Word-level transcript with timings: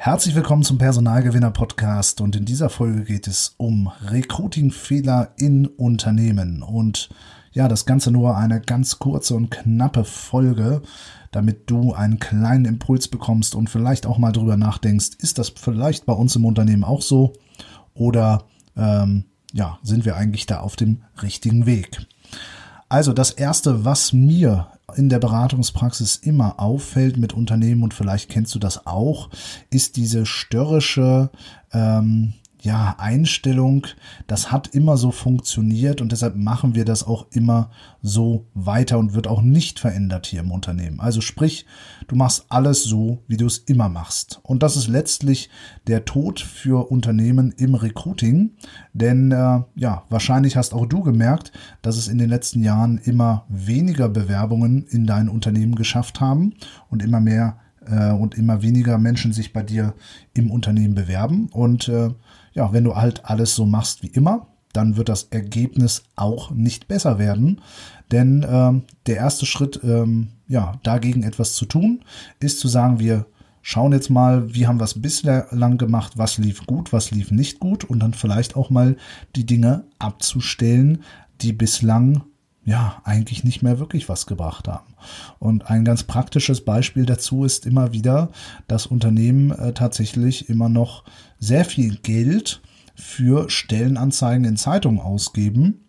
Herzlich 0.00 0.36
willkommen 0.36 0.62
zum 0.62 0.78
Personalgewinner 0.78 1.50
Podcast 1.50 2.20
und 2.20 2.36
in 2.36 2.44
dieser 2.44 2.70
Folge 2.70 3.02
geht 3.02 3.26
es 3.26 3.56
um 3.56 3.90
Recruiting-Fehler 4.06 5.32
in 5.38 5.66
Unternehmen 5.66 6.62
und 6.62 7.08
ja, 7.50 7.66
das 7.66 7.84
Ganze 7.84 8.12
nur 8.12 8.36
eine 8.36 8.60
ganz 8.60 9.00
kurze 9.00 9.34
und 9.34 9.50
knappe 9.50 10.04
Folge, 10.04 10.82
damit 11.32 11.68
du 11.68 11.94
einen 11.94 12.20
kleinen 12.20 12.64
Impuls 12.64 13.08
bekommst 13.08 13.56
und 13.56 13.70
vielleicht 13.70 14.06
auch 14.06 14.18
mal 14.18 14.30
drüber 14.30 14.56
nachdenkst, 14.56 15.16
ist 15.18 15.36
das 15.36 15.48
vielleicht 15.48 16.06
bei 16.06 16.12
uns 16.12 16.36
im 16.36 16.44
Unternehmen 16.44 16.84
auch 16.84 17.02
so 17.02 17.32
oder 17.92 18.44
ähm, 18.76 19.24
ja, 19.52 19.80
sind 19.82 20.04
wir 20.04 20.14
eigentlich 20.14 20.46
da 20.46 20.60
auf 20.60 20.76
dem 20.76 21.02
richtigen 21.20 21.66
Weg? 21.66 22.06
Also 22.88 23.12
das 23.12 23.32
erste, 23.32 23.84
was 23.84 24.12
mir 24.12 24.68
in 24.98 25.08
der 25.08 25.18
Beratungspraxis 25.20 26.16
immer 26.16 26.60
auffällt 26.60 27.16
mit 27.16 27.32
Unternehmen 27.32 27.82
und 27.82 27.94
vielleicht 27.94 28.28
kennst 28.28 28.54
du 28.54 28.58
das 28.58 28.86
auch, 28.86 29.30
ist 29.70 29.96
diese 29.96 30.26
störrische 30.26 31.30
ähm, 31.72 32.34
ja, 32.62 32.96
Einstellung, 32.98 33.86
das 34.26 34.50
hat 34.50 34.68
immer 34.68 34.96
so 34.96 35.10
funktioniert 35.10 36.00
und 36.00 36.12
deshalb 36.12 36.36
machen 36.36 36.74
wir 36.74 36.84
das 36.84 37.06
auch 37.06 37.26
immer 37.30 37.70
so 38.02 38.46
weiter 38.54 38.98
und 38.98 39.14
wird 39.14 39.26
auch 39.26 39.42
nicht 39.42 39.78
verändert 39.78 40.26
hier 40.26 40.40
im 40.40 40.50
Unternehmen. 40.50 41.00
Also 41.00 41.20
sprich, 41.20 41.66
du 42.08 42.16
machst 42.16 42.46
alles 42.48 42.84
so, 42.84 43.22
wie 43.28 43.36
du 43.36 43.46
es 43.46 43.58
immer 43.58 43.88
machst. 43.88 44.40
Und 44.42 44.62
das 44.62 44.76
ist 44.76 44.88
letztlich 44.88 45.50
der 45.86 46.04
Tod 46.04 46.40
für 46.40 46.90
Unternehmen 46.90 47.52
im 47.56 47.74
Recruiting, 47.74 48.52
denn 48.92 49.30
äh, 49.30 49.60
ja, 49.76 50.04
wahrscheinlich 50.08 50.56
hast 50.56 50.74
auch 50.74 50.86
du 50.86 51.02
gemerkt, 51.02 51.52
dass 51.82 51.96
es 51.96 52.08
in 52.08 52.18
den 52.18 52.28
letzten 52.28 52.62
Jahren 52.62 52.98
immer 52.98 53.44
weniger 53.48 54.08
Bewerbungen 54.08 54.86
in 54.88 55.06
dein 55.06 55.28
Unternehmen 55.28 55.74
geschafft 55.74 56.20
haben 56.20 56.54
und 56.88 57.02
immer 57.02 57.20
mehr 57.20 57.58
äh, 57.90 58.10
und 58.10 58.36
immer 58.36 58.62
weniger 58.62 58.98
Menschen 58.98 59.32
sich 59.32 59.52
bei 59.52 59.62
dir 59.62 59.94
im 60.34 60.50
Unternehmen 60.50 60.94
bewerben 60.94 61.48
und 61.52 61.88
äh, 61.88 62.10
ja, 62.58 62.72
wenn 62.72 62.84
du 62.84 62.96
halt 62.96 63.24
alles 63.24 63.54
so 63.54 63.64
machst 63.64 64.02
wie 64.02 64.08
immer, 64.08 64.48
dann 64.72 64.96
wird 64.96 65.08
das 65.08 65.28
Ergebnis 65.30 66.02
auch 66.16 66.50
nicht 66.50 66.88
besser 66.88 67.18
werden. 67.18 67.60
Denn 68.10 68.44
ähm, 68.48 68.82
der 69.06 69.16
erste 69.16 69.46
Schritt, 69.46 69.80
ähm, 69.84 70.28
ja, 70.48 70.72
dagegen 70.82 71.22
etwas 71.22 71.54
zu 71.54 71.66
tun, 71.66 72.04
ist 72.40 72.58
zu 72.58 72.66
sagen, 72.66 72.98
wir 72.98 73.26
schauen 73.62 73.92
jetzt 73.92 74.10
mal, 74.10 74.52
wie 74.52 74.66
haben 74.66 74.80
wir 74.80 74.84
es 74.84 75.00
bislang 75.00 75.78
gemacht, 75.78 76.14
was 76.16 76.38
lief 76.38 76.66
gut, 76.66 76.92
was 76.92 77.12
lief 77.12 77.30
nicht 77.30 77.60
gut 77.60 77.84
und 77.84 78.00
dann 78.00 78.12
vielleicht 78.12 78.56
auch 78.56 78.70
mal 78.70 78.96
die 79.36 79.46
Dinge 79.46 79.84
abzustellen, 80.00 81.02
die 81.40 81.52
bislang 81.52 82.24
ja 82.68 83.00
eigentlich 83.04 83.44
nicht 83.44 83.62
mehr 83.62 83.78
wirklich 83.78 84.10
was 84.10 84.26
gebracht 84.26 84.68
haben. 84.68 84.94
Und 85.38 85.70
ein 85.70 85.86
ganz 85.86 86.02
praktisches 86.02 86.64
Beispiel 86.64 87.06
dazu 87.06 87.44
ist 87.44 87.64
immer 87.64 87.92
wieder, 87.94 88.28
dass 88.66 88.86
Unternehmen 88.86 89.52
äh, 89.52 89.72
tatsächlich 89.72 90.50
immer 90.50 90.68
noch 90.68 91.04
sehr 91.38 91.64
viel 91.64 91.96
Geld 91.96 92.60
für 92.94 93.48
Stellenanzeigen 93.48 94.44
in 94.44 94.56
Zeitungen 94.58 95.00
ausgeben, 95.00 95.86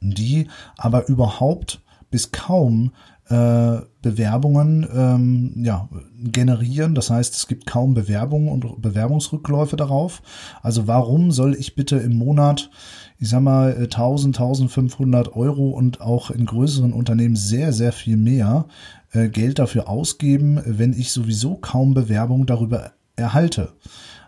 die 0.00 0.46
aber 0.76 1.08
überhaupt 1.08 1.82
bis 2.10 2.30
kaum 2.30 2.92
äh, 3.32 3.80
Bewerbungen 4.02 4.86
ähm, 4.94 5.52
ja, 5.64 5.88
generieren. 6.18 6.94
Das 6.94 7.08
heißt, 7.08 7.34
es 7.34 7.46
gibt 7.46 7.66
kaum 7.66 7.94
Bewerbungen 7.94 8.48
und 8.48 8.82
Bewerbungsrückläufe 8.82 9.76
darauf. 9.76 10.20
Also 10.60 10.86
warum 10.86 11.30
soll 11.30 11.54
ich 11.54 11.74
bitte 11.74 11.96
im 11.96 12.18
Monat, 12.18 12.70
ich 13.18 13.30
sag 13.30 13.40
mal, 13.40 13.74
1000, 13.74 14.36
1500 14.38 15.34
Euro 15.34 15.70
und 15.70 16.02
auch 16.02 16.30
in 16.30 16.44
größeren 16.44 16.92
Unternehmen 16.92 17.36
sehr, 17.36 17.72
sehr 17.72 17.92
viel 17.92 18.18
mehr 18.18 18.66
äh, 19.12 19.28
Geld 19.28 19.58
dafür 19.58 19.88
ausgeben, 19.88 20.60
wenn 20.66 20.92
ich 20.92 21.10
sowieso 21.10 21.54
kaum 21.54 21.94
Bewerbungen 21.94 22.46
darüber 22.46 22.92
erhalte? 23.16 23.72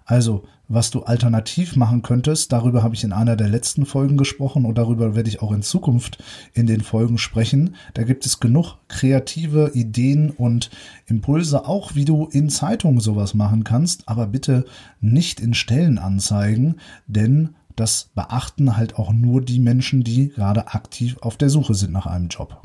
Also, 0.05 0.45
was 0.69 0.91
du 0.91 1.03
alternativ 1.03 1.77
machen 1.77 2.03
könntest, 2.03 2.53
darüber 2.53 2.83
habe 2.83 2.95
ich 2.95 3.05
in 3.05 3.13
einer 3.13 3.37
der 3.37 3.49
letzten 3.49 3.85
Folgen 3.87 4.17
gesprochen 4.17 4.65
und 4.65 4.77
darüber 4.77 5.15
werde 5.15 5.29
ich 5.29 5.43
auch 5.43 5.53
in 5.53 5.63
Zukunft 5.63 6.23
in 6.53 6.67
den 6.67 6.81
Folgen 6.81 7.19
sprechen. 7.19 7.77
Da 7.93 8.03
gibt 8.03 8.25
es 8.25 8.41
genug 8.41 8.77
kreative 8.89 9.73
Ideen 9.75 10.31
und 10.31 10.71
Impulse, 11.07 11.67
auch 11.67 11.95
wie 11.95 12.05
du 12.05 12.27
in 12.27 12.49
Zeitungen 12.49 13.01
sowas 13.01 13.35
machen 13.35 13.65
kannst, 13.65 14.09
aber 14.09 14.27
bitte 14.27 14.65
nicht 15.01 15.41
in 15.41 15.55
Stellenanzeigen, 15.55 16.77
denn 17.07 17.57
das 17.77 18.11
beachten 18.15 18.77
halt 18.77 18.97
auch 18.99 19.13
nur 19.13 19.43
die 19.43 19.59
Menschen, 19.59 20.05
die 20.05 20.31
gerade 20.31 20.69
aktiv 20.69 21.17
auf 21.21 21.37
der 21.37 21.51
Suche 21.51 21.75
sind 21.75 21.93
nach 21.93 22.07
einem 22.07 22.29
Job. 22.29 22.63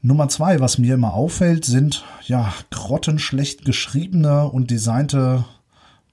Nummer 0.00 0.28
zwei, 0.28 0.60
was 0.60 0.78
mir 0.78 0.94
immer 0.94 1.14
auffällt, 1.14 1.64
sind 1.64 2.04
ja 2.24 2.52
grottenschlecht 2.70 3.64
geschriebene 3.64 4.48
und 4.48 4.70
designte 4.70 5.44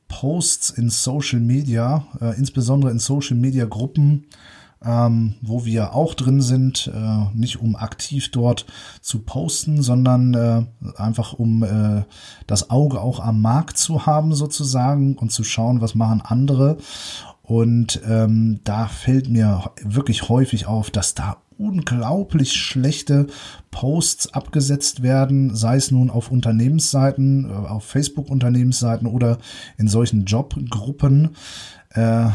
Posts 0.08 0.72
in 0.72 0.90
Social 0.90 1.40
Media, 1.40 2.06
äh, 2.22 2.38
insbesondere 2.38 2.92
in 2.92 3.00
Social 3.00 3.38
Media 3.38 3.66
Gruppen, 3.66 4.26
ähm, 4.84 5.36
wo 5.42 5.66
wir 5.66 5.96
auch 5.96 6.14
drin 6.14 6.42
sind, 6.42 6.92
äh, 6.94 7.38
nicht 7.38 7.60
um 7.60 7.76
aktiv 7.76 8.30
dort 8.32 8.66
zu 9.02 9.20
posten, 9.20 9.82
sondern 9.82 10.34
äh, 10.34 10.66
einfach 10.98 11.34
um 11.34 11.64
äh, 11.64 12.04
das 12.46 12.70
Auge 12.70 13.02
auch 13.02 13.20
am 13.20 13.42
Markt 13.42 13.78
zu 13.78 14.06
haben 14.06 14.34
sozusagen 14.36 15.18
und 15.18 15.32
zu 15.32 15.44
schauen, 15.44 15.82
was 15.82 15.96
machen 15.96 16.22
andere. 16.22 16.78
Und 17.46 18.02
ähm, 18.08 18.60
da 18.64 18.88
fällt 18.88 19.30
mir 19.30 19.72
wirklich 19.84 20.30
häufig 20.30 20.66
auf, 20.66 20.90
dass 20.90 21.14
da 21.14 21.38
unglaublich 21.58 22.54
schlechte 22.54 23.28
Posts 23.72 24.34
abgesetzt 24.34 25.04
werden, 25.04 25.56
sei 25.56 25.78
es 25.78 25.92
nun 25.92 26.10
auf 26.10 26.32
Unternehmensseiten, 26.32 27.50
äh, 27.50 27.54
auf 27.54 27.86
Facebook-Unternehmensseiten 27.86 29.08
oder 29.08 29.38
in 29.78 29.88
solchen 29.88 30.26
Jobgruppen. 30.26 31.36
Äh, 31.92 32.30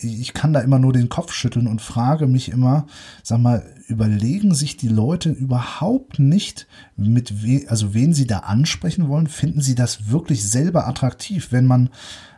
ich 0.00 0.32
kann 0.32 0.52
da 0.52 0.60
immer 0.60 0.78
nur 0.78 0.92
den 0.92 1.08
Kopf 1.08 1.32
schütteln 1.32 1.66
und 1.66 1.82
frage 1.82 2.28
mich 2.28 2.50
immer, 2.50 2.86
sag 3.24 3.40
mal, 3.40 3.66
überlegen 3.88 4.54
sich 4.54 4.76
die 4.76 4.88
Leute 4.88 5.30
überhaupt 5.30 6.20
nicht, 6.20 6.68
mit 6.96 7.42
we 7.42 7.64
also 7.68 7.92
wen 7.94 8.14
sie 8.14 8.28
da 8.28 8.40
ansprechen 8.40 9.08
wollen? 9.08 9.26
Finden 9.26 9.60
sie 9.60 9.74
das 9.74 10.10
wirklich 10.10 10.48
selber 10.48 10.86
attraktiv, 10.86 11.48
wenn 11.50 11.66
man 11.66 11.90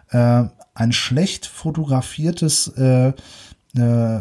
äh, 0.09 0.45
ein 0.81 0.93
schlecht 0.93 1.47
fotografiertes 1.47 2.69
äh, 2.69 3.13
äh, 3.77 4.21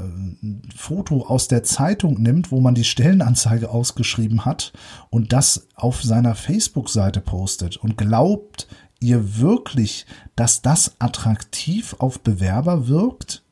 Foto 0.75 1.25
aus 1.25 1.47
der 1.47 1.64
Zeitung 1.64 2.22
nimmt, 2.22 2.52
wo 2.52 2.59
man 2.59 2.75
die 2.75 2.84
Stellenanzeige 2.84 3.70
ausgeschrieben 3.70 4.46
hat 4.46 4.74
und 5.09 5.34
das 5.34 5.68
auf 5.75 6.03
seiner 6.03 6.36
Facebook-Seite 6.36 7.22
postet 7.22 7.78
und 7.78 7.98
glaubt 7.98 8.68
ihr 9.00 9.40
wirklich, 9.40 10.06
dass 10.36 10.62
das 10.62 10.96
attraktiv 11.00 11.96
auf 12.00 12.19
Bewerber 12.19 12.88
wirkt? 12.88 13.44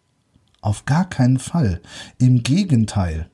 Auf 0.59 0.85
gar 0.85 1.07
keinen 1.07 1.39
Fall. 1.39 1.81
Im 2.17 2.43
Gegenteil. 2.43 3.29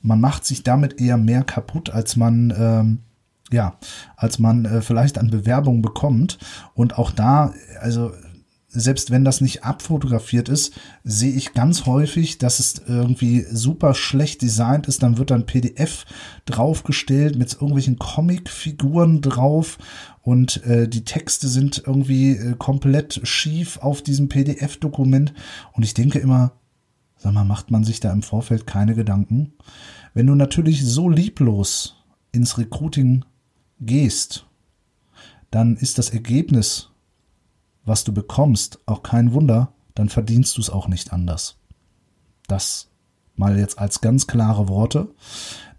Man 0.00 0.20
macht 0.20 0.46
sich 0.46 0.62
damit 0.62 1.00
eher 1.00 1.18
mehr 1.18 1.44
kaputt, 1.44 1.90
als 1.90 2.16
man 2.16 2.54
ähm, 2.56 2.98
ja, 3.52 3.76
als 4.16 4.38
man 4.38 4.64
äh, 4.64 4.80
vielleicht 4.80 5.18
an 5.18 5.30
Bewerbungen 5.30 5.82
bekommt. 5.82 6.38
Und 6.74 6.98
auch 6.98 7.10
da, 7.10 7.52
also 7.80 8.12
selbst 8.72 9.10
wenn 9.10 9.24
das 9.24 9.40
nicht 9.40 9.64
abfotografiert 9.64 10.48
ist, 10.48 10.78
sehe 11.02 11.32
ich 11.32 11.54
ganz 11.54 11.86
häufig, 11.86 12.38
dass 12.38 12.60
es 12.60 12.82
irgendwie 12.86 13.44
super 13.50 13.94
schlecht 13.94 14.42
designt 14.42 14.86
ist. 14.86 15.02
Dann 15.02 15.18
wird 15.18 15.32
dann 15.32 15.46
PDF 15.46 16.04
draufgestellt 16.46 17.36
mit 17.36 17.52
irgendwelchen 17.54 17.98
Comicfiguren 17.98 19.20
drauf 19.22 19.78
und 20.22 20.64
äh, 20.64 20.88
die 20.88 21.04
Texte 21.04 21.48
sind 21.48 21.82
irgendwie 21.84 22.36
äh, 22.36 22.54
komplett 22.56 23.20
schief 23.24 23.78
auf 23.78 24.02
diesem 24.02 24.28
PDF-Dokument. 24.28 25.34
Und 25.72 25.82
ich 25.82 25.94
denke 25.94 26.20
immer, 26.20 26.52
sag 27.16 27.32
mal, 27.32 27.44
macht 27.44 27.72
man 27.72 27.82
sich 27.82 27.98
da 27.98 28.12
im 28.12 28.22
Vorfeld 28.22 28.66
keine 28.68 28.94
Gedanken? 28.94 29.54
Wenn 30.14 30.26
du 30.26 30.36
natürlich 30.36 30.84
so 30.84 31.08
lieblos 31.08 31.96
ins 32.30 32.56
Recruiting 32.56 33.24
gehst, 33.80 34.46
dann 35.50 35.76
ist 35.76 35.98
das 35.98 36.10
Ergebnis 36.10 36.89
was 37.84 38.04
du 38.04 38.12
bekommst, 38.12 38.78
auch 38.86 39.02
kein 39.02 39.32
Wunder, 39.32 39.72
dann 39.94 40.08
verdienst 40.08 40.56
du 40.56 40.60
es 40.60 40.70
auch 40.70 40.88
nicht 40.88 41.12
anders. 41.12 41.56
Das 42.46 42.88
mal 43.36 43.58
jetzt 43.58 43.78
als 43.78 44.00
ganz 44.00 44.26
klare 44.26 44.68
Worte, 44.68 45.08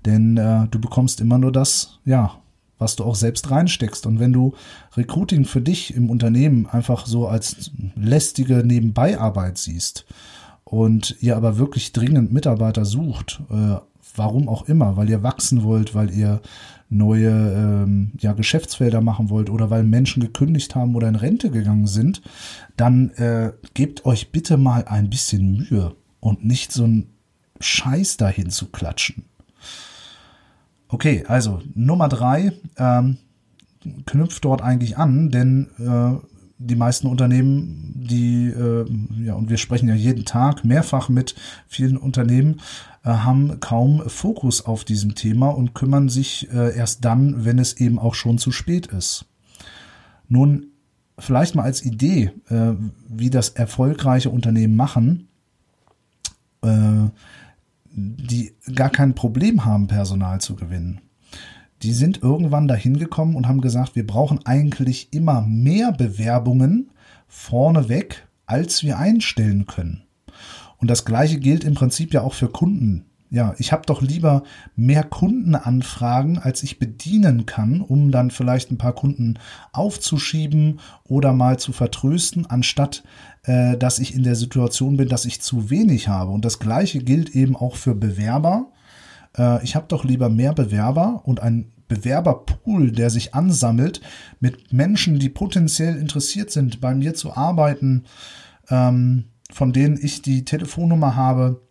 denn 0.06 0.38
äh, 0.38 0.68
du 0.70 0.80
bekommst 0.80 1.22
immer 1.22 1.38
nur 1.38 1.52
das, 1.52 2.00
ja, 2.06 2.42
was 2.82 2.96
du 2.96 3.04
auch 3.04 3.16
selbst 3.16 3.52
reinsteckst. 3.52 4.08
Und 4.08 4.20
wenn 4.20 4.34
du 4.34 4.54
Recruiting 4.98 5.46
für 5.46 5.62
dich 5.62 5.94
im 5.94 6.10
Unternehmen 6.10 6.66
einfach 6.66 7.06
so 7.06 7.28
als 7.28 7.72
lästige 7.96 8.64
Nebenbeiarbeit 8.66 9.60
siehst 9.60 10.06
und 10.64 11.16
ihr 11.22 11.38
aber 11.38 11.60
wirklich 11.60 11.94
dringend 11.94 12.34
Mitarbeiter 12.34 12.84
sucht, 12.86 13.42
äh, 13.52 13.76
warum 14.16 14.50
auch 14.50 14.68
immer, 14.68 14.98
weil 14.98 15.10
ihr 15.10 15.24
wachsen 15.24 15.64
wollt, 15.64 15.94
weil 15.94 16.10
ihr 16.12 16.42
neue 16.92 17.30
ähm, 17.30 18.12
ja, 18.20 18.34
Geschäftsfelder 18.34 19.02
machen 19.02 19.30
wollt 19.30 19.50
oder 19.50 19.70
weil 19.70 19.84
Menschen 19.84 20.22
gekündigt 20.22 20.76
haben 20.76 20.94
oder 20.96 21.08
in 21.08 21.16
Rente 21.16 21.50
gegangen 21.50 21.88
sind, 21.88 22.22
dann 22.76 23.10
äh, 23.12 23.54
gebt 23.74 24.06
euch 24.06 24.32
bitte 24.32 24.58
mal 24.58 24.84
ein 24.86 25.10
bisschen 25.10 25.58
Mühe 25.58 25.96
und 26.20 26.46
nicht 26.46 26.74
so 26.74 26.86
ein 26.86 27.08
Scheiß 27.62 28.18
dahin 28.18 28.50
zu 28.50 28.68
klatschen. 28.68 29.24
Okay, 30.90 31.24
also 31.28 31.62
Nummer 31.74 32.10
drei 32.10 32.52
ähm, 32.78 33.18
knüpft 34.06 34.44
dort 34.44 34.62
eigentlich 34.62 34.98
an, 34.98 35.32
denn 35.32 35.70
äh, 35.80 36.20
die 36.58 36.76
meisten 36.76 37.08
Unternehmen, 37.08 37.94
die, 37.96 38.48
äh, 38.48 38.86
ja, 39.24 39.34
und 39.36 39.50
wir 39.50 39.58
sprechen 39.58 39.88
ja 39.88 39.96
jeden 39.96 40.26
Tag 40.26 40.66
mehrfach 40.66 41.08
mit 41.08 41.36
vielen 41.68 41.98
Unternehmen, 41.98 42.60
haben 43.04 43.60
kaum 43.60 44.08
Fokus 44.08 44.66
auf 44.66 44.84
diesem 44.84 45.16
Thema 45.16 45.50
und 45.50 45.74
kümmern 45.74 46.10
sich 46.10 46.52
äh, 46.52 46.76
erst 46.76 47.04
dann, 47.04 47.46
wenn 47.46 47.58
es 47.58 47.74
eben 47.74 47.98
auch 47.98 48.14
schon 48.14 48.38
zu 48.38 48.52
spät 48.52 48.88
ist. 48.88 49.26
Nun, 50.28 50.68
vielleicht 51.18 51.56
mal 51.56 51.64
als 51.64 51.84
Idee, 51.84 52.32
äh, 52.50 52.74
wie 53.08 53.30
das 53.30 53.50
erfolgreiche 53.50 54.30
Unternehmen 54.30 54.76
machen, 54.76 55.28
äh, 56.64 57.10
die 57.94 58.54
gar 58.76 58.90
kein 58.90 59.16
Problem 59.16 59.66
haben, 59.66 59.88
Personal 59.88 60.40
zu 60.40 60.56
gewinnen. 60.56 61.02
Die 61.82 61.94
sind 61.94 62.22
irgendwann 62.22 62.68
dahin 62.68 62.98
gekommen 62.98 63.36
und 63.36 63.48
haben 63.48 63.62
gesagt, 63.62 63.96
wir 63.96 64.06
brauchen 64.06 64.46
eigentlich 64.46 65.12
immer 65.12 65.42
mehr 65.42 65.92
Bewerbungen 65.92 66.92
vorneweg, 67.28 68.28
als 68.46 68.84
wir 68.84 69.00
einstellen 69.00 69.66
können. 69.66 70.04
Und 70.82 70.90
das 70.90 71.06
gleiche 71.06 71.40
gilt 71.40 71.64
im 71.64 71.76
Prinzip 71.76 72.14
ja 72.14 72.22
auch 72.22 72.34
für 72.34 72.50
Kunden. 72.50 73.06
Ja, 73.30 73.56
ich 73.60 73.72
habe 73.72 73.84
doch 73.86 74.02
lieber 74.02 74.44
mehr 74.76 75.06
Kundenanfragen, 75.06 76.38
als 76.38 76.64
ich 76.64 76.80
bedienen 76.80 77.46
kann, 77.46 77.80
um 77.80 78.12
dann 78.12 78.30
vielleicht 78.30 78.72
ein 78.72 78.78
paar 78.78 78.92
Kunden 78.92 79.40
aufzuschieben 79.72 80.82
oder 81.08 81.32
mal 81.32 81.58
zu 81.58 81.72
vertrösten, 81.72 82.46
anstatt 82.46 83.04
äh, 83.44 83.78
dass 83.78 84.00
ich 84.00 84.16
in 84.16 84.24
der 84.24 84.36
Situation 84.36 84.98
bin, 84.98 85.08
dass 85.08 85.24
ich 85.24 85.42
zu 85.42 85.70
wenig 85.70 86.10
habe. 86.10 86.32
Und 86.32 86.44
das 86.44 86.60
gleiche 86.60 87.00
gilt 87.00 87.30
eben 87.30 87.56
auch 87.56 87.78
für 87.78 87.96
Bewerber. 87.96 88.72
Äh, 89.38 89.64
ich 89.64 89.78
habe 89.78 89.86
doch 89.88 90.04
lieber 90.04 90.28
mehr 90.28 90.52
Bewerber 90.52 91.22
und 91.24 91.40
ein 91.40 91.72
Bewerberpool, 91.88 92.92
der 92.92 93.10
sich 93.10 93.34
ansammelt 93.34 94.02
mit 94.42 94.74
Menschen, 94.74 95.20
die 95.20 95.30
potenziell 95.30 95.96
interessiert 95.96 96.52
sind, 96.52 96.82
bei 96.82 96.94
mir 96.94 97.14
zu 97.14 97.34
arbeiten, 97.34 98.04
ähm, 98.70 99.31
von 99.52 99.74
denen 99.74 100.00
ich 100.02 100.22
die 100.22 100.46
Telefonnummer 100.46 101.16
habe, 101.16 101.62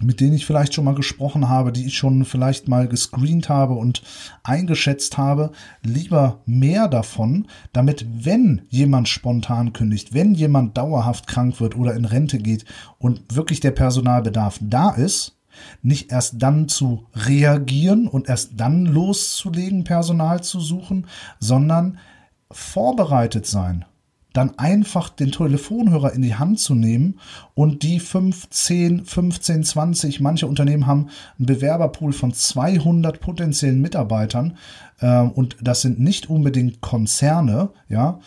mit 0.00 0.20
denen 0.20 0.34
ich 0.34 0.46
vielleicht 0.46 0.74
schon 0.74 0.84
mal 0.84 0.94
gesprochen 0.94 1.48
habe, 1.48 1.72
die 1.72 1.86
ich 1.86 1.96
schon 1.96 2.24
vielleicht 2.24 2.68
mal 2.68 2.88
gescreent 2.88 3.48
habe 3.48 3.74
und 3.74 4.02
eingeschätzt 4.42 5.18
habe, 5.18 5.52
lieber 5.82 6.42
mehr 6.46 6.88
davon, 6.88 7.46
damit 7.72 8.04
wenn 8.12 8.62
jemand 8.68 9.08
spontan 9.08 9.72
kündigt, 9.72 10.12
wenn 10.12 10.34
jemand 10.34 10.76
dauerhaft 10.76 11.26
krank 11.26 11.60
wird 11.60 11.76
oder 11.76 11.94
in 11.94 12.04
Rente 12.04 12.38
geht 12.38 12.64
und 12.98 13.36
wirklich 13.36 13.60
der 13.60 13.70
Personalbedarf 13.70 14.58
da 14.60 14.90
ist, 14.90 15.38
nicht 15.82 16.10
erst 16.10 16.42
dann 16.42 16.68
zu 16.68 17.06
reagieren 17.14 18.08
und 18.08 18.28
erst 18.28 18.52
dann 18.56 18.86
loszulegen, 18.86 19.84
Personal 19.84 20.42
zu 20.42 20.58
suchen, 20.58 21.06
sondern 21.38 21.98
vorbereitet 22.50 23.46
sein 23.46 23.84
dann 24.34 24.58
einfach 24.58 25.08
den 25.08 25.32
Telefonhörer 25.32 26.12
in 26.12 26.20
die 26.20 26.34
Hand 26.34 26.58
zu 26.58 26.74
nehmen 26.74 27.20
und 27.54 27.82
die 27.82 28.00
5, 28.00 28.50
10, 28.50 29.04
15, 29.06 29.64
20, 29.64 30.20
manche 30.20 30.46
Unternehmen 30.46 30.86
haben 30.86 31.08
einen 31.38 31.46
Bewerberpool 31.46 32.12
von 32.12 32.34
200 32.34 33.20
potenziellen 33.20 33.80
Mitarbeitern 33.80 34.58
äh, 35.00 35.20
und 35.20 35.56
das 35.62 35.82
sind 35.82 36.00
nicht 36.00 36.28
unbedingt 36.28 36.80
Konzerne, 36.80 37.70
ja, 37.88 38.18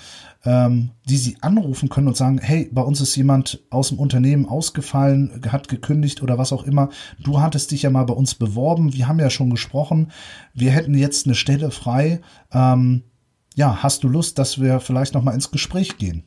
ähm, 0.46 0.92
die 1.10 1.18
sie 1.18 1.36
anrufen 1.42 1.90
können 1.90 2.08
und 2.08 2.16
sagen, 2.16 2.40
hey, 2.42 2.70
bei 2.72 2.82
uns 2.82 3.02
ist 3.02 3.16
jemand 3.18 3.60
aus 3.70 3.90
dem 3.90 4.00
Unternehmen 4.00 4.46
ausgefallen, 4.46 5.42
hat 5.50 5.68
gekündigt 5.68 6.24
oder 6.24 6.38
was 6.38 6.54
auch 6.54 6.64
immer. 6.64 6.90
Du 7.20 7.42
hattest 7.42 7.72
dich 7.72 7.82
ja 7.82 7.90
mal 7.90 8.06
bei 8.06 8.14
uns 8.14 8.34
beworben, 8.34 8.94
wir 8.94 9.10
haben 9.10 9.20
ja 9.20 9.30
schon 9.30 9.50
gesprochen, 9.50 10.12
wir 10.54 10.72
hätten 10.72 10.96
jetzt 10.96 11.26
eine 11.26 11.36
Stelle 11.36 11.70
frei. 11.70 12.22
Ähm, 12.54 13.04
ja, 13.58 13.82
hast 13.82 14.04
du 14.04 14.08
Lust, 14.08 14.38
dass 14.38 14.62
wir 14.62 14.80
vielleicht 14.80 15.16
noch 15.16 15.24
mal 15.24 15.34
ins 15.34 15.50
Gespräch 15.50 15.98
gehen? 15.98 16.24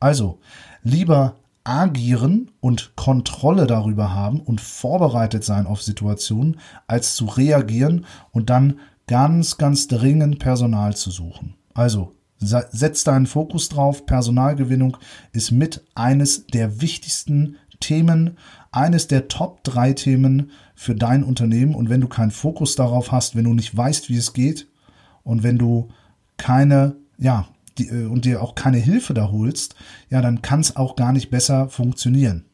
Also, 0.00 0.38
lieber 0.82 1.36
agieren 1.62 2.50
und 2.60 2.96
Kontrolle 2.96 3.66
darüber 3.66 4.14
haben 4.14 4.40
und 4.40 4.62
vorbereitet 4.62 5.44
sein 5.44 5.66
auf 5.66 5.82
Situationen, 5.82 6.58
als 6.86 7.16
zu 7.16 7.26
reagieren 7.26 8.06
und 8.30 8.48
dann 8.48 8.80
ganz, 9.06 9.58
ganz 9.58 9.88
dringend 9.88 10.38
Personal 10.38 10.96
zu 10.96 11.10
suchen. 11.10 11.54
Also, 11.74 12.14
setz 12.38 13.04
deinen 13.04 13.26
Fokus 13.26 13.68
drauf. 13.68 14.06
Personalgewinnung 14.06 14.96
ist 15.32 15.50
mit 15.50 15.84
eines 15.94 16.46
der 16.46 16.80
wichtigsten 16.80 17.56
Themen, 17.78 18.38
eines 18.72 19.06
der 19.06 19.28
Top 19.28 19.64
drei 19.64 19.92
Themen 19.92 20.50
für 20.74 20.94
dein 20.94 21.24
Unternehmen. 21.24 21.74
Und 21.74 21.90
wenn 21.90 22.00
du 22.00 22.08
keinen 22.08 22.30
Fokus 22.30 22.74
darauf 22.74 23.12
hast, 23.12 23.36
wenn 23.36 23.44
du 23.44 23.52
nicht 23.52 23.76
weißt, 23.76 24.08
wie 24.08 24.16
es 24.16 24.32
geht 24.32 24.66
und 25.24 25.42
wenn 25.42 25.58
du 25.58 25.90
keine, 26.38 26.96
ja, 27.18 27.46
die, 27.76 27.88
äh, 27.88 28.06
und 28.06 28.24
dir 28.24 28.42
auch 28.42 28.54
keine 28.54 28.78
Hilfe 28.78 29.14
da 29.14 29.30
holst, 29.30 29.74
ja, 30.10 30.22
dann 30.22 30.42
kann 30.42 30.60
es 30.60 30.76
auch 30.76 30.96
gar 30.96 31.12
nicht 31.12 31.30
besser 31.30 31.68
funktionieren. 31.68 32.44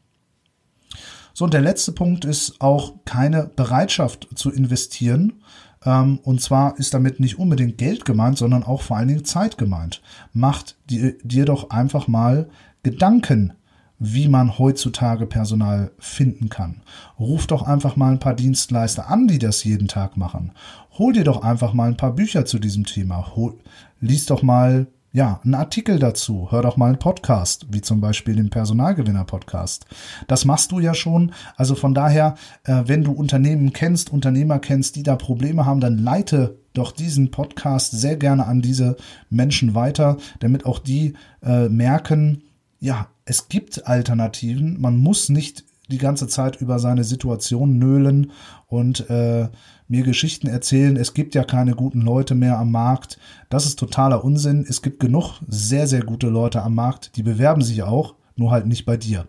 So, 1.32 1.44
und 1.44 1.54
der 1.54 1.62
letzte 1.62 1.92
Punkt 1.92 2.24
ist 2.24 2.60
auch 2.60 2.94
keine 3.04 3.46
Bereitschaft 3.46 4.28
zu 4.34 4.52
investieren. 4.52 5.42
Ähm, 5.84 6.18
und 6.22 6.40
zwar 6.40 6.78
ist 6.78 6.94
damit 6.94 7.20
nicht 7.20 7.38
unbedingt 7.38 7.78
Geld 7.78 8.04
gemeint, 8.04 8.38
sondern 8.38 8.62
auch 8.62 8.82
vor 8.82 8.96
allen 8.96 9.08
Dingen 9.08 9.24
Zeit 9.24 9.58
gemeint. 9.58 10.00
Macht 10.32 10.76
dir, 10.88 11.16
dir 11.22 11.44
doch 11.44 11.70
einfach 11.70 12.06
mal 12.06 12.48
Gedanken 12.82 13.54
wie 13.98 14.28
man 14.28 14.58
heutzutage 14.58 15.26
Personal 15.26 15.92
finden 15.98 16.48
kann. 16.48 16.82
Ruf 17.18 17.46
doch 17.46 17.62
einfach 17.62 17.96
mal 17.96 18.12
ein 18.12 18.18
paar 18.18 18.34
Dienstleister 18.34 19.08
an, 19.08 19.28
die 19.28 19.38
das 19.38 19.64
jeden 19.64 19.88
Tag 19.88 20.16
machen. 20.16 20.52
Hol 20.98 21.12
dir 21.12 21.24
doch 21.24 21.42
einfach 21.42 21.72
mal 21.72 21.88
ein 21.88 21.96
paar 21.96 22.12
Bücher 22.12 22.44
zu 22.44 22.58
diesem 22.58 22.84
Thema. 22.86 23.34
Hol, 23.34 23.54
lies 24.00 24.26
doch 24.26 24.42
mal 24.42 24.86
ja, 25.14 25.40
einen 25.44 25.54
Artikel 25.54 26.00
dazu, 26.00 26.48
hör 26.50 26.62
doch 26.62 26.76
mal 26.76 26.88
einen 26.88 26.98
Podcast, 26.98 27.66
wie 27.70 27.80
zum 27.80 28.00
Beispiel 28.00 28.34
den 28.34 28.50
Personalgewinner-Podcast. 28.50 29.86
Das 30.26 30.44
machst 30.44 30.72
du 30.72 30.80
ja 30.80 30.92
schon. 30.92 31.32
Also 31.56 31.76
von 31.76 31.94
daher, 31.94 32.34
äh, 32.64 32.82
wenn 32.86 33.04
du 33.04 33.12
Unternehmen 33.12 33.72
kennst, 33.72 34.12
Unternehmer 34.12 34.58
kennst, 34.58 34.96
die 34.96 35.04
da 35.04 35.14
Probleme 35.14 35.66
haben, 35.66 35.78
dann 35.78 35.98
leite 35.98 36.58
doch 36.72 36.90
diesen 36.90 37.30
Podcast 37.30 37.92
sehr 37.92 38.16
gerne 38.16 38.46
an 38.46 38.60
diese 38.60 38.96
Menschen 39.30 39.76
weiter, 39.76 40.16
damit 40.40 40.66
auch 40.66 40.80
die 40.80 41.14
äh, 41.44 41.68
merken, 41.68 42.42
ja, 42.84 43.08
es 43.24 43.48
gibt 43.48 43.86
Alternativen. 43.86 44.78
Man 44.78 44.98
muss 44.98 45.30
nicht 45.30 45.64
die 45.88 45.96
ganze 45.96 46.28
Zeit 46.28 46.60
über 46.60 46.78
seine 46.78 47.02
Situation 47.02 47.78
nölen 47.78 48.30
und 48.66 49.08
äh, 49.08 49.48
mir 49.88 50.02
Geschichten 50.02 50.48
erzählen, 50.48 50.96
es 50.96 51.14
gibt 51.14 51.34
ja 51.34 51.44
keine 51.44 51.74
guten 51.74 52.02
Leute 52.02 52.34
mehr 52.34 52.58
am 52.58 52.70
Markt. 52.70 53.18
Das 53.48 53.64
ist 53.64 53.78
totaler 53.78 54.22
Unsinn. 54.22 54.66
Es 54.68 54.82
gibt 54.82 55.00
genug 55.00 55.40
sehr, 55.48 55.86
sehr 55.86 56.02
gute 56.02 56.28
Leute 56.28 56.62
am 56.62 56.74
Markt, 56.74 57.16
die 57.16 57.22
bewerben 57.22 57.62
sich 57.62 57.82
auch, 57.82 58.16
nur 58.36 58.50
halt 58.50 58.66
nicht 58.66 58.84
bei 58.84 58.98
dir. 58.98 59.28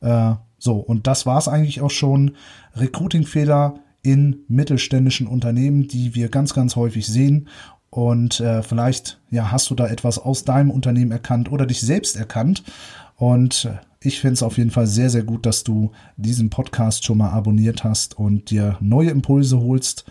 Äh, 0.00 0.34
so, 0.58 0.76
und 0.76 1.06
das 1.06 1.26
war 1.26 1.36
es 1.36 1.48
eigentlich 1.48 1.82
auch 1.82 1.90
schon. 1.90 2.32
Recruiting-Fehler 2.76 3.74
in 4.02 4.44
mittelständischen 4.48 5.26
Unternehmen, 5.26 5.86
die 5.86 6.14
wir 6.14 6.30
ganz, 6.30 6.54
ganz 6.54 6.76
häufig 6.76 7.06
sehen. 7.06 7.48
Und 7.96 8.40
äh, 8.40 8.62
vielleicht 8.62 9.18
ja, 9.30 9.50
hast 9.50 9.70
du 9.70 9.74
da 9.74 9.86
etwas 9.86 10.18
aus 10.18 10.44
deinem 10.44 10.70
Unternehmen 10.70 11.12
erkannt 11.12 11.50
oder 11.50 11.64
dich 11.64 11.80
selbst 11.80 12.14
erkannt 12.14 12.62
und 13.16 13.70
ich 14.00 14.20
finde 14.20 14.34
es 14.34 14.42
auf 14.42 14.58
jeden 14.58 14.70
Fall 14.70 14.86
sehr, 14.86 15.08
sehr 15.08 15.22
gut, 15.22 15.46
dass 15.46 15.64
du 15.64 15.92
diesen 16.18 16.50
Podcast 16.50 17.06
schon 17.06 17.16
mal 17.16 17.30
abonniert 17.30 17.84
hast 17.84 18.18
und 18.18 18.50
dir 18.50 18.76
neue 18.80 19.08
Impulse 19.08 19.58
holst. 19.58 20.04